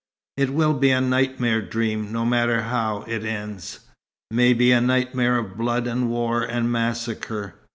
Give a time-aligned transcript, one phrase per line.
[0.35, 3.81] "It will be a nightmare dream, no matter how it ends;
[4.31, 7.53] maybe a nightmare of blood, and war, and massacre.